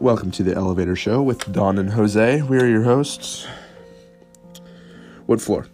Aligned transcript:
Welcome 0.00 0.30
to 0.32 0.44
the 0.44 0.54
Elevator 0.54 0.94
Show 0.94 1.20
with 1.22 1.52
Don 1.52 1.76
and 1.76 1.90
Jose. 1.90 2.42
We 2.42 2.60
are 2.60 2.68
your 2.68 2.84
hosts. 2.84 3.48
What 5.26 5.40
floor? 5.40 5.66